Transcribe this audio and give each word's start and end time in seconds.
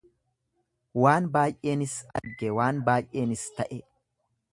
Waan 1.03 1.27
baay'eenis 1.35 1.93
arge, 2.21 2.49
waan 2.61 2.79
baay'eenis 2.89 3.45
ta'e. 3.61 3.83